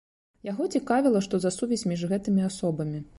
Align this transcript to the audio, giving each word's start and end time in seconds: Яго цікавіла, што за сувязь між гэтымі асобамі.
Яго 0.47 0.63
цікавіла, 0.77 1.21
што 1.27 1.41
за 1.43 1.51
сувязь 1.59 1.85
між 1.91 2.07
гэтымі 2.15 2.41
асобамі. 2.51 3.05